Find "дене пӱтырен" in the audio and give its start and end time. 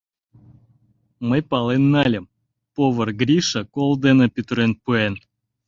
4.05-4.71